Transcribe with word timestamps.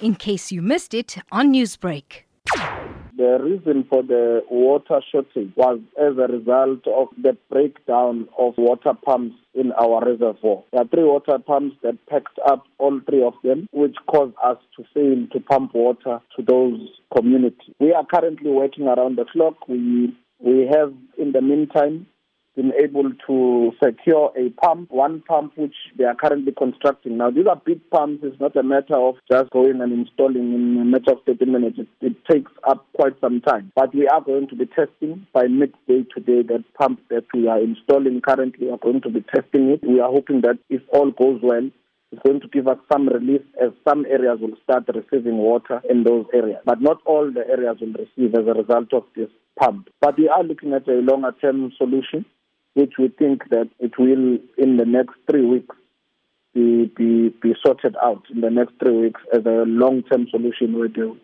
in 0.00 0.14
case 0.14 0.52
you 0.52 0.62
missed 0.62 0.94
it 0.94 1.16
on 1.32 1.52
Newsbreak. 1.52 2.24
The 3.16 3.38
reason 3.42 3.86
for 3.88 4.02
the 4.02 4.42
water 4.50 5.00
shortage 5.10 5.50
was 5.56 5.80
as 5.98 6.18
a 6.18 6.30
result 6.30 6.86
of 6.86 7.08
the 7.20 7.36
breakdown 7.50 8.28
of 8.38 8.54
water 8.58 8.92
pumps 8.92 9.36
in 9.54 9.72
our 9.72 10.04
reservoir. 10.04 10.64
There 10.70 10.82
are 10.82 10.88
three 10.88 11.04
water 11.04 11.38
pumps 11.38 11.76
that 11.82 11.94
packed 12.08 12.38
up 12.46 12.64
all 12.78 13.00
three 13.08 13.22
of 13.22 13.32
them, 13.42 13.68
which 13.72 13.96
caused 14.06 14.34
us 14.44 14.58
to 14.76 14.84
fail 14.92 15.26
to 15.32 15.40
pump 15.40 15.74
water 15.74 16.20
to 16.36 16.42
those 16.42 16.78
communities. 17.16 17.74
We 17.80 17.94
are 17.94 18.04
currently 18.04 18.50
working 18.50 18.86
around 18.86 19.16
the 19.16 19.24
clock. 19.24 19.66
We 19.66 20.14
we 20.38 20.68
have, 20.70 20.92
in 21.16 21.32
the 21.32 21.40
meantime, 21.40 22.06
been 22.56 22.72
able 22.82 23.12
to 23.26 23.72
secure 23.84 24.32
a 24.36 24.50
pump, 24.60 24.90
one 24.90 25.22
pump 25.28 25.52
which 25.56 25.74
they 25.96 26.04
are 26.04 26.14
currently 26.14 26.52
constructing. 26.56 27.18
Now, 27.18 27.30
these 27.30 27.46
are 27.46 27.60
big 27.64 27.88
pumps. 27.90 28.24
It's 28.24 28.40
not 28.40 28.56
a 28.56 28.62
matter 28.62 28.96
of 28.96 29.16
just 29.30 29.50
going 29.50 29.80
and 29.80 29.92
installing 29.92 30.54
in 30.54 30.78
a 30.80 30.84
matter 30.84 31.12
of 31.12 31.18
30 31.26 31.44
minutes. 31.44 31.78
It, 31.78 31.88
it 32.00 32.24
takes 32.24 32.50
up 32.68 32.86
quite 32.94 33.20
some 33.20 33.42
time. 33.42 33.70
But 33.76 33.94
we 33.94 34.08
are 34.08 34.22
going 34.22 34.48
to 34.48 34.56
be 34.56 34.66
testing 34.66 35.26
by 35.32 35.46
midday 35.46 36.04
today 36.14 36.42
that 36.48 36.64
pump 36.74 37.00
that 37.10 37.26
we 37.34 37.46
are 37.46 37.60
installing 37.60 38.22
currently. 38.22 38.66
We 38.66 38.72
are 38.72 38.78
going 38.78 39.02
to 39.02 39.10
be 39.10 39.20
testing 39.20 39.68
it. 39.70 39.86
We 39.86 40.00
are 40.00 40.10
hoping 40.10 40.40
that 40.40 40.58
if 40.70 40.80
all 40.92 41.10
goes 41.10 41.40
well, 41.42 41.68
it's 42.12 42.22
going 42.22 42.40
to 42.40 42.48
give 42.48 42.68
us 42.68 42.78
some 42.90 43.08
relief 43.08 43.42
as 43.62 43.72
some 43.86 44.06
areas 44.06 44.38
will 44.40 44.56
start 44.62 44.88
receiving 44.94 45.36
water 45.36 45.82
in 45.90 46.04
those 46.04 46.24
areas. 46.32 46.62
But 46.64 46.80
not 46.80 46.98
all 47.04 47.30
the 47.30 47.46
areas 47.46 47.78
will 47.80 47.92
receive 47.92 48.34
as 48.34 48.46
a 48.46 48.58
result 48.58 48.94
of 48.94 49.04
this 49.14 49.28
pump. 49.58 49.88
But 50.00 50.16
we 50.16 50.28
are 50.28 50.42
looking 50.42 50.72
at 50.72 50.88
a 50.88 51.00
longer 51.00 51.34
term 51.40 51.72
solution 51.76 52.24
which 52.76 52.94
we 52.98 53.08
think 53.08 53.48
that 53.48 53.68
it 53.78 53.98
will, 53.98 54.38
in 54.58 54.76
the 54.76 54.84
next 54.84 55.14
three 55.28 55.46
weeks, 55.46 55.74
be, 56.54 56.92
be, 56.94 57.34
be 57.42 57.54
sorted 57.64 57.96
out 58.02 58.22
in 58.30 58.42
the 58.42 58.50
next 58.50 58.74
three 58.78 58.98
weeks 59.04 59.20
as 59.32 59.46
a 59.46 59.64
long-term 59.66 60.26
solution 60.30 60.78
where 60.78 60.88
there 60.88 61.08
will 61.08 61.16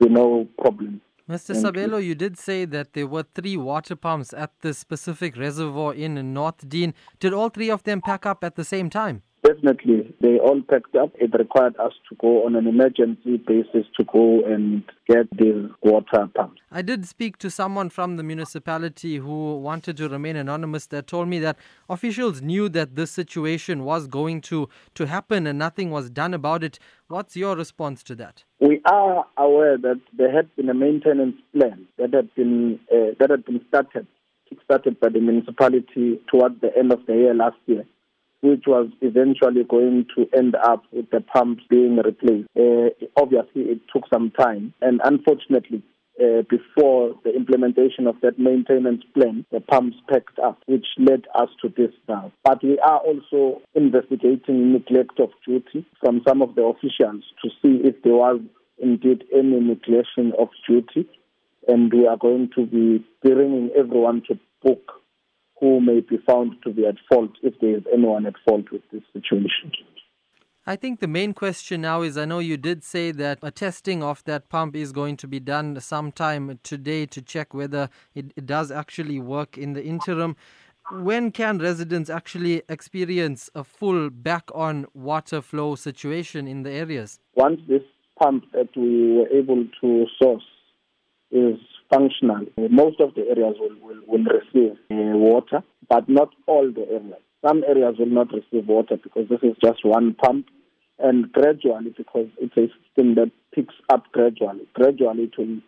be 0.00 0.08
no 0.08 0.46
problem. 0.58 1.00
Mr. 1.28 1.54
Sabelo, 1.54 2.00
you. 2.00 2.10
you 2.10 2.14
did 2.14 2.38
say 2.38 2.64
that 2.64 2.92
there 2.92 3.08
were 3.08 3.24
three 3.34 3.56
water 3.56 3.96
pumps 3.96 4.32
at 4.32 4.52
the 4.60 4.72
specific 4.72 5.36
reservoir 5.36 5.94
in 5.94 6.14
Northdene. 6.14 6.92
Did 7.18 7.32
all 7.32 7.48
three 7.48 7.70
of 7.70 7.82
them 7.82 8.00
pack 8.00 8.24
up 8.24 8.44
at 8.44 8.54
the 8.54 8.64
same 8.64 8.88
time? 8.88 9.22
Definitely, 9.62 10.14
they 10.20 10.38
all 10.38 10.62
packed 10.62 10.94
up. 10.96 11.10
It 11.20 11.32
required 11.38 11.76
us 11.76 11.92
to 12.08 12.16
go 12.16 12.46
on 12.46 12.56
an 12.56 12.66
emergency 12.66 13.36
basis 13.36 13.86
to 13.96 14.04
go 14.04 14.42
and 14.44 14.82
get 15.06 15.26
these 15.36 15.68
water 15.82 16.28
pumps. 16.34 16.60
I 16.70 16.80
did 16.82 17.06
speak 17.06 17.36
to 17.38 17.50
someone 17.50 17.90
from 17.90 18.16
the 18.16 18.22
municipality 18.22 19.16
who 19.16 19.58
wanted 19.58 19.98
to 19.98 20.08
remain 20.08 20.36
anonymous 20.36 20.86
that 20.86 21.06
told 21.06 21.28
me 21.28 21.38
that 21.40 21.58
officials 21.90 22.40
knew 22.40 22.68
that 22.70 22.96
this 22.96 23.10
situation 23.10 23.84
was 23.84 24.06
going 24.06 24.40
to, 24.42 24.68
to 24.94 25.06
happen 25.06 25.46
and 25.46 25.58
nothing 25.58 25.90
was 25.90 26.08
done 26.08 26.32
about 26.32 26.64
it. 26.64 26.78
What's 27.08 27.36
your 27.36 27.54
response 27.54 28.02
to 28.04 28.14
that? 28.16 28.44
We 28.60 28.80
are 28.86 29.26
aware 29.36 29.76
that 29.76 30.00
there 30.16 30.34
had 30.34 30.54
been 30.56 30.70
a 30.70 30.74
maintenance 30.74 31.36
plan 31.52 31.86
that 31.98 32.14
had 32.14 32.34
been 32.34 32.80
uh, 32.90 33.14
that 33.18 33.30
had 33.30 33.44
been 33.44 33.60
started 33.68 34.06
started 34.64 34.98
by 35.00 35.08
the 35.08 35.20
municipality 35.20 36.20
towards 36.30 36.60
the 36.60 36.76
end 36.76 36.92
of 36.92 37.04
the 37.06 37.14
year 37.14 37.34
last 37.34 37.56
year 37.66 37.84
which 38.40 38.64
was 38.66 38.88
eventually 39.00 39.64
going 39.64 40.06
to 40.16 40.26
end 40.36 40.54
up 40.54 40.82
with 40.92 41.10
the 41.10 41.20
pumps 41.20 41.62
being 41.68 41.96
replaced. 41.96 42.48
Uh, 42.58 42.90
obviously, 43.16 43.62
it 43.62 43.80
took 43.92 44.04
some 44.12 44.30
time, 44.30 44.72
and 44.80 45.00
unfortunately, 45.04 45.82
uh, 46.20 46.42
before 46.50 47.14
the 47.24 47.34
implementation 47.34 48.06
of 48.06 48.16
that 48.20 48.38
maintenance 48.38 49.02
plan, 49.14 49.44
the 49.50 49.60
pumps 49.60 49.96
packed 50.10 50.38
up, 50.38 50.58
which 50.66 50.86
led 50.98 51.24
us 51.34 51.48
to 51.62 51.68
this 51.76 51.92
now. 52.08 52.30
But 52.44 52.62
we 52.62 52.78
are 52.78 52.98
also 52.98 53.62
investigating 53.74 54.72
neglect 54.72 55.18
of 55.18 55.30
duty 55.46 55.86
from 56.00 56.20
some 56.28 56.42
of 56.42 56.54
the 56.56 56.62
officials 56.62 57.24
to 57.42 57.48
see 57.62 57.80
if 57.84 58.02
there 58.02 58.14
was 58.14 58.40
indeed 58.78 59.24
any 59.34 59.60
neglection 59.60 60.32
of 60.38 60.48
duty. 60.68 61.08
And 61.68 61.92
we 61.92 62.06
are 62.06 62.16
going 62.16 62.50
to 62.56 62.66
be 62.66 63.04
bringing 63.22 63.70
everyone 63.76 64.22
to 64.28 64.38
book 64.62 64.99
may 65.90 66.00
be 66.00 66.18
found 66.26 66.56
to 66.64 66.72
be 66.72 66.86
at 66.86 66.96
fault 67.08 67.32
if 67.42 67.54
there 67.60 67.76
is 67.76 67.82
anyone 67.92 68.26
at 68.26 68.34
fault 68.46 68.66
with 68.72 68.82
this 68.92 69.02
situation. 69.12 69.72
I 70.66 70.76
think 70.76 71.00
the 71.00 71.08
main 71.08 71.32
question 71.32 71.80
now 71.80 72.02
is 72.02 72.18
I 72.18 72.26
know 72.26 72.38
you 72.38 72.56
did 72.56 72.84
say 72.84 73.12
that 73.12 73.38
a 73.42 73.50
testing 73.50 74.02
of 74.02 74.22
that 74.24 74.48
pump 74.48 74.76
is 74.76 74.92
going 74.92 75.16
to 75.18 75.26
be 75.26 75.40
done 75.40 75.80
sometime 75.80 76.60
today 76.62 77.06
to 77.06 77.22
check 77.22 77.54
whether 77.54 77.88
it, 78.14 78.26
it 78.36 78.46
does 78.46 78.70
actually 78.70 79.18
work 79.18 79.56
in 79.56 79.72
the 79.72 79.82
interim. 79.82 80.36
When 80.92 81.32
can 81.32 81.58
residents 81.58 82.10
actually 82.10 82.62
experience 82.68 83.48
a 83.54 83.64
full 83.64 84.10
back 84.10 84.50
on 84.54 84.86
water 84.92 85.40
flow 85.40 85.76
situation 85.76 86.46
in 86.46 86.62
the 86.62 86.70
areas? 86.70 87.20
Once 87.34 87.60
this 87.68 87.82
pump 88.20 88.44
that 88.52 88.68
we 88.76 89.14
were 89.16 89.28
able 89.28 89.64
to 89.80 90.06
source 90.22 90.44
is 91.30 91.58
functional. 91.92 92.46
Most 92.70 93.00
of 93.00 93.14
the 93.14 93.22
areas 93.28 93.56
will, 93.58 93.76
will, 93.82 94.00
will 94.06 94.24
receive 94.24 94.76
uh, 94.90 95.16
water, 95.16 95.62
but 95.88 96.08
not 96.08 96.30
all 96.46 96.70
the 96.72 96.86
areas. 96.88 97.20
Some 97.46 97.62
areas 97.66 97.96
will 97.98 98.06
not 98.06 98.28
receive 98.32 98.68
water 98.68 98.96
because 99.02 99.28
this 99.28 99.40
is 99.42 99.56
just 99.62 99.84
one 99.84 100.14
pump, 100.14 100.46
and 100.98 101.32
gradually, 101.32 101.94
because 101.96 102.28
it's 102.38 102.56
a 102.56 102.68
system 102.68 103.14
that 103.14 103.30
picks 103.54 103.74
up 103.92 104.04
gradually, 104.12 104.68
gradually 104.74 105.24
it 105.24 105.38
will 105.38 105.60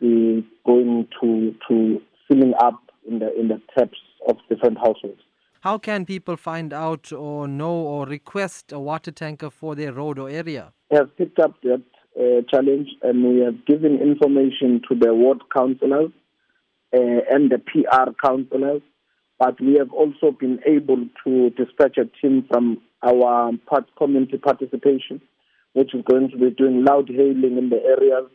be 0.00 0.46
going 0.66 1.06
to 1.20 1.54
to 1.68 2.00
filling 2.28 2.54
up 2.60 2.80
in 3.08 3.20
the 3.20 3.38
in 3.38 3.48
the 3.48 3.60
taps 3.76 3.98
of 4.28 4.36
different 4.48 4.78
households. 4.78 5.20
How 5.60 5.78
can 5.78 6.04
people 6.04 6.36
find 6.36 6.72
out 6.72 7.12
or 7.12 7.46
know 7.46 7.72
or 7.72 8.04
request 8.04 8.72
a 8.72 8.80
water 8.80 9.12
tanker 9.12 9.48
for 9.48 9.76
their 9.76 9.92
road 9.92 10.18
or 10.18 10.28
area? 10.28 10.72
We 10.90 10.96
have 10.96 11.16
picked 11.16 11.38
up 11.38 11.54
that 11.62 11.82
uh, 12.18 12.42
challenge, 12.50 12.88
and 13.02 13.24
we 13.24 13.40
have 13.40 13.64
given 13.66 14.00
information 14.00 14.82
to 14.88 14.94
the 14.98 15.14
ward 15.14 15.38
councillors 15.54 16.10
uh, 16.94 17.20
and 17.30 17.50
the 17.50 17.58
PR 17.58 18.10
councillors. 18.24 18.82
But 19.38 19.60
we 19.60 19.74
have 19.74 19.92
also 19.92 20.30
been 20.30 20.60
able 20.66 21.06
to 21.24 21.50
dispatch 21.50 21.98
a 21.98 22.04
team 22.20 22.44
from 22.48 22.78
our 23.02 23.52
part 23.66 23.86
community 23.96 24.38
participation, 24.38 25.20
which 25.72 25.94
is 25.94 26.02
going 26.08 26.30
to 26.30 26.36
be 26.36 26.50
doing 26.50 26.84
loud 26.84 27.08
hailing 27.08 27.58
in 27.58 27.70
the 27.70 27.82
areas 27.82 28.30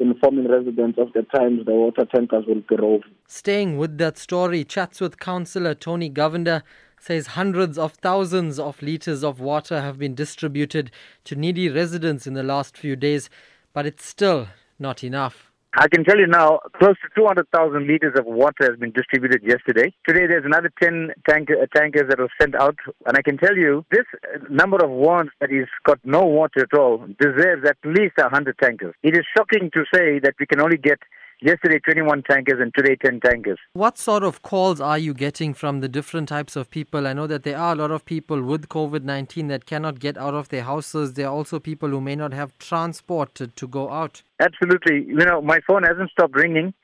informing 0.00 0.48
residents 0.48 0.98
of 0.98 1.12
the 1.12 1.22
times 1.34 1.64
the 1.66 1.72
water 1.72 2.06
tankers 2.12 2.44
will 2.46 2.62
be 2.68 2.76
roving. 2.76 3.14
Staying 3.28 3.76
with 3.76 3.98
that 3.98 4.16
story, 4.18 4.64
Chatsworth 4.64 5.18
Councillor 5.18 5.74
Tony 5.74 6.10
Govender 6.10 6.62
says 7.02 7.28
hundreds 7.28 7.78
of 7.78 7.94
thousands 7.94 8.58
of 8.58 8.82
litres 8.82 9.24
of 9.24 9.40
water 9.40 9.80
have 9.80 9.98
been 9.98 10.14
distributed 10.14 10.90
to 11.24 11.34
needy 11.34 11.68
residents 11.68 12.26
in 12.26 12.34
the 12.34 12.42
last 12.42 12.76
few 12.76 12.94
days, 12.94 13.30
but 13.72 13.86
it's 13.86 14.04
still 14.04 14.48
not 14.78 15.02
enough. 15.02 15.50
I 15.74 15.86
can 15.86 16.02
tell 16.02 16.18
you 16.18 16.26
now, 16.26 16.58
close 16.76 16.96
to 17.02 17.08
200,000 17.14 17.86
liters 17.86 18.14
of 18.18 18.26
water 18.26 18.68
has 18.68 18.76
been 18.76 18.90
distributed 18.90 19.44
yesterday. 19.44 19.94
Today, 20.06 20.26
there's 20.26 20.44
another 20.44 20.72
10 20.82 21.12
tank, 21.28 21.48
uh, 21.50 21.66
tankers 21.76 22.08
that 22.08 22.18
were 22.18 22.28
sent 22.40 22.56
out. 22.56 22.76
And 23.06 23.16
I 23.16 23.22
can 23.22 23.38
tell 23.38 23.56
you, 23.56 23.84
this 23.92 24.04
number 24.50 24.84
of 24.84 24.90
wards 24.90 25.30
that 25.40 25.52
is 25.52 25.68
got 25.84 26.00
no 26.04 26.26
water 26.26 26.62
at 26.62 26.76
all 26.76 27.06
deserves 27.20 27.64
at 27.68 27.76
least 27.84 28.16
100 28.16 28.58
tankers. 28.60 28.94
It 29.04 29.16
is 29.16 29.24
shocking 29.36 29.70
to 29.72 29.84
say 29.94 30.18
that 30.18 30.34
we 30.40 30.46
can 30.46 30.60
only 30.60 30.76
get 30.76 30.98
Yesterday, 31.42 31.78
21 31.78 32.22
tankers, 32.24 32.60
and 32.60 32.70
today, 32.74 32.96
10 32.96 33.20
tankers. 33.20 33.58
What 33.72 33.96
sort 33.96 34.24
of 34.24 34.42
calls 34.42 34.78
are 34.78 34.98
you 34.98 35.14
getting 35.14 35.54
from 35.54 35.80
the 35.80 35.88
different 35.88 36.28
types 36.28 36.54
of 36.54 36.70
people? 36.70 37.06
I 37.06 37.14
know 37.14 37.26
that 37.26 37.44
there 37.44 37.56
are 37.56 37.72
a 37.72 37.76
lot 37.76 37.90
of 37.90 38.04
people 38.04 38.42
with 38.42 38.68
COVID 38.68 39.04
19 39.04 39.48
that 39.48 39.64
cannot 39.64 40.00
get 40.00 40.18
out 40.18 40.34
of 40.34 40.50
their 40.50 40.64
houses. 40.64 41.14
There 41.14 41.26
are 41.26 41.34
also 41.34 41.58
people 41.58 41.88
who 41.88 42.02
may 42.02 42.14
not 42.14 42.34
have 42.34 42.58
transport 42.58 43.34
to, 43.36 43.46
to 43.46 43.66
go 43.66 43.88
out. 43.88 44.22
Absolutely. 44.38 45.06
You 45.06 45.24
know, 45.24 45.40
my 45.40 45.60
phone 45.66 45.82
hasn't 45.82 46.10
stopped 46.10 46.34
ringing. 46.34 46.74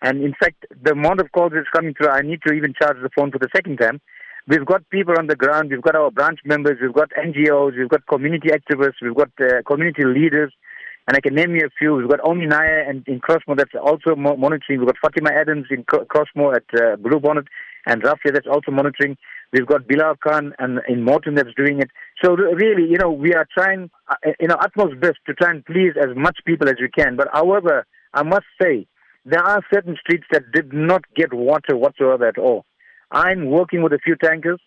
And 0.00 0.22
in 0.22 0.34
fact, 0.38 0.64
the 0.80 0.92
amount 0.92 1.20
of 1.20 1.32
calls 1.32 1.50
that's 1.52 1.68
coming 1.74 1.94
through, 1.94 2.10
I 2.10 2.20
need 2.20 2.40
to 2.46 2.52
even 2.52 2.72
charge 2.80 2.98
the 3.02 3.10
phone 3.16 3.32
for 3.32 3.38
the 3.38 3.48
second 3.52 3.78
time. 3.78 4.00
We've 4.46 4.64
got 4.64 4.88
people 4.90 5.14
on 5.18 5.26
the 5.26 5.34
ground. 5.34 5.70
We've 5.70 5.82
got 5.82 5.96
our 5.96 6.12
branch 6.12 6.38
members. 6.44 6.78
We've 6.80 6.92
got 6.92 7.10
NGOs. 7.18 7.76
We've 7.76 7.88
got 7.88 8.06
community 8.06 8.50
activists. 8.50 9.02
We've 9.02 9.16
got 9.16 9.30
uh, 9.40 9.62
community 9.66 10.04
leaders. 10.04 10.52
And 11.06 11.16
I 11.16 11.20
can 11.20 11.34
name 11.34 11.54
you 11.54 11.66
a 11.66 11.70
few. 11.78 11.94
We've 11.94 12.08
got 12.08 12.24
Omi 12.24 12.46
Naya 12.46 12.84
and 12.88 13.06
in 13.06 13.20
Crossmoor 13.20 13.56
that's 13.56 13.74
also 13.74 14.16
mo- 14.16 14.36
monitoring. 14.36 14.80
We've 14.80 14.88
got 14.88 14.96
Fatima 15.02 15.30
Adams 15.32 15.66
in 15.70 15.84
Crossmoor 15.84 16.56
at 16.56 16.80
uh, 16.80 16.96
Blue 16.96 17.20
Bonnet 17.20 17.46
and 17.86 18.02
Rafia 18.02 18.32
that's 18.32 18.46
also 18.46 18.70
monitoring. 18.70 19.16
We've 19.52 19.66
got 19.66 19.86
Bilal 19.86 20.16
Khan 20.16 20.54
and 20.58 20.80
in 20.88 21.04
Moorton 21.04 21.36
that's 21.36 21.54
doing 21.56 21.80
it. 21.80 21.90
So 22.24 22.34
really, 22.34 22.90
you 22.90 22.96
know, 22.96 23.10
we 23.10 23.34
are 23.34 23.46
trying, 23.52 23.90
uh, 24.08 24.16
you 24.40 24.48
know, 24.48 24.56
utmost 24.60 24.98
best 24.98 25.18
to 25.26 25.34
try 25.34 25.50
and 25.50 25.64
please 25.64 25.92
as 26.00 26.16
much 26.16 26.38
people 26.46 26.68
as 26.68 26.76
we 26.80 26.88
can. 26.88 27.16
But 27.16 27.28
however, 27.32 27.86
I 28.14 28.22
must 28.22 28.46
say, 28.60 28.86
there 29.26 29.42
are 29.42 29.62
certain 29.72 29.96
streets 30.00 30.24
that 30.32 30.52
did 30.52 30.72
not 30.72 31.02
get 31.14 31.32
water 31.32 31.76
whatsoever 31.76 32.26
at 32.26 32.38
all. 32.38 32.64
I'm 33.10 33.46
working 33.46 33.82
with 33.82 33.92
a 33.92 33.98
few 33.98 34.16
tankers. 34.16 34.60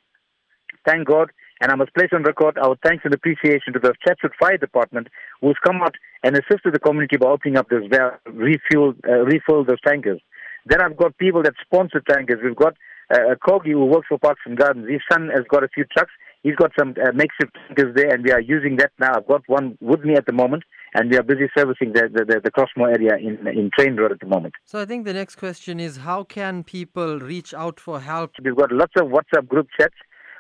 Thank 0.86 1.08
God 1.08 1.32
and 1.62 1.72
I 1.72 1.76
must 1.76 1.94
place 1.94 2.10
on 2.14 2.24
record 2.24 2.58
our 2.58 2.76
thanks 2.84 3.04
and 3.06 3.14
appreciation 3.14 3.74
to 3.74 3.80
the 3.80 3.94
Chatsworth 4.06 4.34
Fire 4.40 4.58
Department 4.58 5.08
who's 5.42 5.58
come 5.66 5.82
out 5.82 5.96
and 6.24 6.36
assisted 6.36 6.74
the 6.74 6.80
community 6.80 7.18
by 7.18 7.28
opening 7.28 7.58
up 7.58 7.70
those 7.70 7.90
refuel, 8.26 8.94
uh, 9.08 9.20
refill 9.20 9.64
those 9.64 9.82
tankers. 9.82 10.20
Then 10.66 10.82
I've 10.82 10.98
got 10.98 11.18
people 11.18 11.44
that 11.44 11.54
sponsor 11.62 12.02
tankers. 12.08 12.40
We've 12.44 12.56
got 12.56 12.76
uh, 13.14 13.32
a 13.32 13.36
Kogi 13.36 13.72
who 13.72 13.86
works 13.86 14.08
for 14.10 14.18
Parks 14.18 14.42
and 14.46 14.58
Gardens. 14.58 14.90
His 14.90 15.02
son 15.12 15.30
has 15.34 15.46
got 15.50 15.64
a 15.64 15.70
few 15.70 15.86
trucks. 15.86 16.12
He's 16.44 16.56
got 16.56 16.72
some 16.78 16.94
uh, 17.02 17.12
makeshift 17.14 17.56
tankers 17.68 17.96
there, 17.96 18.14
and 18.14 18.24
we 18.24 18.32
are 18.32 18.42
using 18.42 18.78
that 18.78 18.92
now. 19.00 19.14
I've 19.16 19.28
got 19.28 19.44
one 19.48 19.78
with 19.82 20.02
me 20.02 20.16
at 20.16 20.26
the 20.26 20.34
moment. 20.34 20.64
and 20.94 21.12
we 21.12 21.18
are 21.18 21.24
busy 21.24 21.48
servicing 21.58 21.94
the, 21.94 22.10
the, 22.12 22.26
the, 22.26 22.42
the 22.44 22.52
Crossmoor 22.52 22.90
area 22.92 23.18
in, 23.18 23.48
in 23.48 23.70
Train 23.78 23.96
Road 23.96 24.12
at 24.12 24.20
the 24.20 24.26
moment. 24.26 24.54
So 24.66 24.82
I 24.82 24.86
think 24.86 25.06
the 25.06 25.14
next 25.14 25.36
question 25.36 25.80
is 25.80 25.98
how 25.98 26.24
can 26.24 26.64
people 26.64 27.20
reach 27.20 27.54
out 27.54 27.80
for 27.80 28.00
help? 28.00 28.32
We've 28.44 28.56
got 28.56 28.72
lots 28.72 28.94
of 28.98 29.08
WhatsApp 29.08 29.48
group 29.48 29.68
chats. 29.80 29.96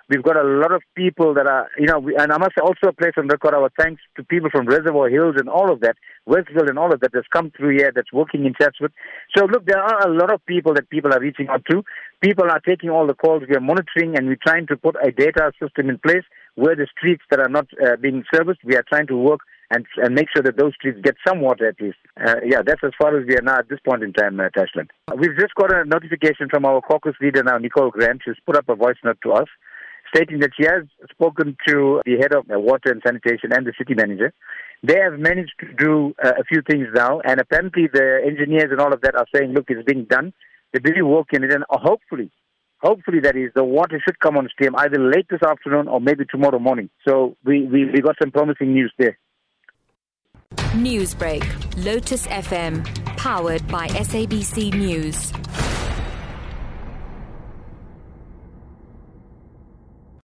We've 0.09 0.24
got 0.24 0.38
a 0.38 0.44
lot 0.44 0.71
of 0.71 0.81
people 0.95 1.33
that 1.33 1.48
are, 1.48 1.68
you 1.77 1.86
know, 1.86 2.00
we, 2.00 2.15
and 2.15 2.31
I 2.31 2.38
must 2.38 2.57
also 2.63 2.94
place 2.98 3.12
on 3.18 3.27
record 3.27 3.54
our 3.54 3.69
thanks 3.77 4.01
to 4.15 4.24
people 4.24 4.50
from 4.50 4.65
Reservoir 4.65 5.09
Hills 5.09 5.36
and 5.38 5.50
all 5.50 5.69
of 5.69 5.81
that, 5.81 5.98
Westville 6.25 6.69
and 6.69 6.80
all 6.80 6.94
of 6.94 7.01
that 7.01 7.12
that's 7.12 7.27
come 7.27 7.51
through 7.51 7.75
here, 7.77 7.92
that's 7.94 8.13
working 8.13 8.45
in 8.45 8.54
Chatsworth. 8.54 8.94
So 9.36 9.44
look, 9.45 9.65
there 9.65 9.81
are 9.81 10.07
a 10.07 10.13
lot 10.13 10.33
of 10.33 10.45
people 10.45 10.74
that 10.75 10.89
people 10.89 11.13
are 11.13 11.19
reaching 11.19 11.50
out 11.50 11.63
to. 11.69 11.83
People 12.21 12.45
are 12.50 12.62
taking 12.62 12.89
all 12.89 13.06
the 13.06 13.15
calls. 13.15 13.44
We 13.50 13.56
are 13.56 13.59
monitoring 13.59 14.18
and 14.18 14.27
we're 14.27 14.39
trying 14.42 14.68
to 14.68 14.77
put 14.77 14.95
a 15.04 15.12
data 15.12 15.51
system 15.62 15.89
in 15.89 16.00
place 16.00 16.24
where 16.56 16.75
the 16.75 16.88
streets 16.98 17.24
that 17.30 17.42
are 17.42 17.50
not 17.50 17.68
uh, 17.86 17.98
being 17.98 18.24
serviced, 18.33 18.63
we 18.63 18.77
are 18.77 18.86
trying 18.88 19.07
to 19.07 19.18
work 19.18 19.42
and, 19.71 19.86
and 19.98 20.15
make 20.15 20.27
sure 20.33 20.42
that 20.42 20.57
those 20.57 20.74
streets 20.75 21.00
get 21.04 21.15
some 21.27 21.42
water 21.42 21.68
at 21.68 21.81
least. 21.81 21.98
Uh, 22.25 22.36
yeah, 22.45 22.62
that's 22.65 22.81
as 22.83 22.92
far 22.98 23.19
as 23.19 23.27
we 23.27 23.36
are 23.36 23.42
now 23.42 23.59
at 23.59 23.68
this 23.68 23.80
point 23.86 24.04
in 24.04 24.13
time, 24.13 24.39
uh, 24.39 24.48
Tashlan. 24.56 24.88
We've 25.19 25.38
just 25.38 25.54
got 25.56 25.75
a 25.75 25.83
notification 25.83 26.48
from 26.50 26.63
our 26.63 26.80
caucus 26.80 27.15
leader 27.19 27.44
now, 27.44 27.57
Nicole 27.57 27.92
Graham. 27.92 28.19
She's 28.24 28.39
put 28.45 28.56
up 28.56 28.69
a 28.69 28.75
voice 28.75 28.95
note 29.04 29.18
to 29.24 29.33
us 29.33 29.48
stating 30.13 30.39
that 30.39 30.51
she 30.57 30.65
has 30.65 30.83
spoken 31.12 31.57
to 31.68 32.01
the 32.06 32.18
head 32.18 32.33
of 32.33 32.45
water 32.48 32.92
and 32.92 33.01
sanitation 33.06 33.51
and 33.51 33.65
the 33.65 33.74
city 33.77 33.94
manager. 33.94 34.33
They 34.83 35.00
have 35.00 35.19
managed 35.19 35.54
to 35.59 35.74
do 35.74 36.13
uh, 36.24 36.33
a 36.39 36.44
few 36.44 36.62
things 36.62 36.88
now, 36.94 37.19
and 37.21 37.39
apparently 37.39 37.88
the 37.92 38.21
engineers 38.25 38.69
and 38.71 38.80
all 38.80 38.94
of 38.94 39.01
that 39.01 39.15
are 39.15 39.25
saying, 39.33 39.54
look, 39.54 39.65
it's 39.69 39.83
being 39.86 40.06
done. 40.06 40.33
They're 40.71 40.81
busy 40.81 41.01
working 41.01 41.44
it, 41.44 41.51
and 41.51 41.63
hopefully, 41.69 42.30
hopefully 42.81 43.19
that 43.21 43.36
is, 43.36 43.51
the 43.56 43.63
water 43.63 44.01
should 44.06 44.19
come 44.19 44.38
on 44.38 44.48
stream 44.50 44.75
either 44.75 45.00
late 45.00 45.27
this 45.30 45.42
afternoon 45.42 45.88
or 45.88 46.00
maybe 46.00 46.25
tomorrow 46.25 46.59
morning. 46.59 46.89
So 47.07 47.36
we, 47.44 47.65
we, 47.65 47.86
we 47.86 48.01
got 48.01 48.15
some 48.21 48.31
promising 48.31 48.74
news 48.74 48.94
there. 49.00 49.18
Newsbreak, 50.74 51.44
Lotus 51.83 52.27
FM, 52.27 52.86
powered 53.18 53.68
by 53.68 53.88
SABC 53.88 54.74
News. 54.74 55.33